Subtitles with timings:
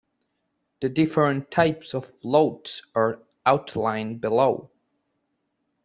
[0.81, 4.71] The different types of loads are outlined below.